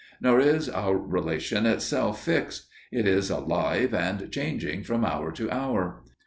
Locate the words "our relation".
0.67-1.67